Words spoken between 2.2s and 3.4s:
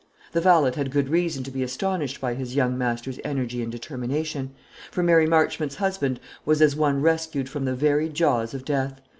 his young master's